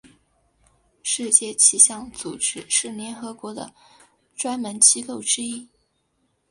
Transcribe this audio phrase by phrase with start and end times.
[1.03, 3.71] 世界气象组织是联合国的
[4.35, 5.69] 专门机构之一。